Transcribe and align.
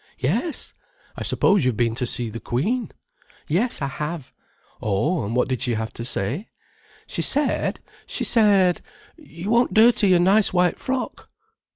"Yes." 0.17 0.73
"I 1.15 1.21
suppose 1.21 1.63
you've 1.63 1.77
been 1.77 1.93
to 1.93 2.07
see 2.07 2.31
the 2.31 2.39
queen?" 2.39 2.89
"Yes, 3.47 3.83
I 3.83 3.87
have." 3.87 4.33
"Oh, 4.81 5.23
and 5.23 5.35
what 5.35 5.47
had 5.51 5.61
she 5.61 5.75
to 5.75 6.05
say?" 6.05 6.49
"She 7.05 7.21
said—she 7.21 8.23
said—'You 8.23 9.51
won't 9.51 9.75
dirty 9.75 10.07
your 10.07 10.19
nice 10.19 10.51
white 10.51 10.79
frock. 10.79 11.29